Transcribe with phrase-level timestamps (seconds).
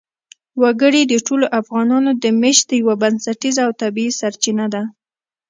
[0.61, 4.83] وګړي د ټولو افغانانو د معیشت یوه بنسټیزه او طبیعي سرچینه ده.